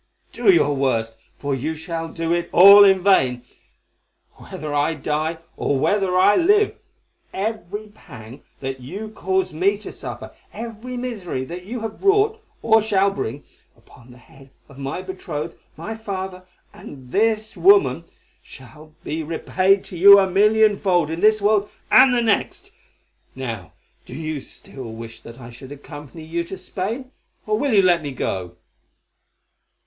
[0.33, 3.43] Do your worst, for you shall do it all in vain.
[4.37, 6.75] Whether I die or whether I live,
[7.35, 12.81] every pang that you cause me to suffer, every misery that you have brought, or
[12.81, 13.43] shall bring,
[13.77, 18.05] upon the head of my betrothed, my father, and this woman,
[18.41, 22.71] shall be repaid to you a millionfold in this world and the next.
[23.35, 23.73] Now
[24.07, 27.11] do you still wish that I should accompany you to Spain,
[27.45, 28.55] or will you let me go?"